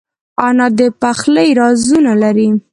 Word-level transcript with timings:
انا 0.47 0.67
د 0.77 0.79
پخلي 1.01 1.47
رازونه 1.59 2.11
لري 2.23 2.49